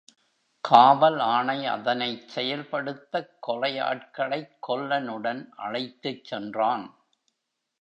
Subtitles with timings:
[0.63, 6.87] காவல் ஆணை அதனைச் செயல் படுத்தக் கொலை யாட்களைக் கொல்லன் உடன் அழைத்துச் சென்றான்.